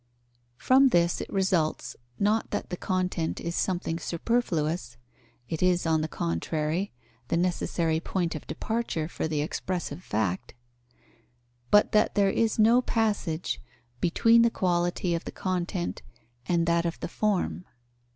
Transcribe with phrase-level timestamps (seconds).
[0.57, 4.97] From this it results, not that the content is something superfluous
[5.47, 6.91] (it is, on the contrary,
[7.27, 10.55] the necessary point of departure for the expressive fact);
[11.69, 13.61] but that there is no passage
[13.99, 16.01] between the quality of the content
[16.47, 17.65] and that of the form.